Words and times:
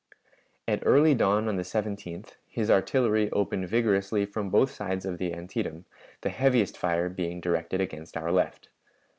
At 0.67 0.81
early 0.83 1.13
dawn 1.13 1.47
on 1.47 1.57
the 1.57 1.61
17th 1.61 2.33
his 2.47 2.71
artillery 2.71 3.29
opened 3.29 3.69
vigorously 3.69 4.25
from 4.25 4.49
both 4.49 4.71
sides 4.71 5.05
of 5.05 5.19
the 5.19 5.31
Antietam, 5.31 5.85
the 6.21 6.31
heaviest 6.31 6.75
fire 6.75 7.07
being 7.07 7.39
directed 7.39 7.81
against 7.81 8.17
our 8.17 8.31
left. 8.31 8.69